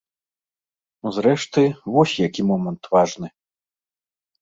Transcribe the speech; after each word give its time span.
Зрэшты, 1.17 1.63
вось 1.93 2.17
які 2.27 2.41
момант 2.55 2.83
важны. 2.99 3.27